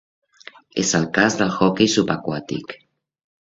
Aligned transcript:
És 0.83 0.93
el 0.99 1.05
cas 1.17 1.37
de 1.41 1.49
l'hoquei 1.51 1.91
subaquàtic. 1.97 2.75